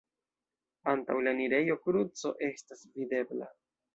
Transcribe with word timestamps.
Antaŭ 0.93 1.17
la 1.27 1.33
enirejo 1.35 1.77
kruco 1.83 2.33
estas 2.49 2.83
videbla. 2.97 3.53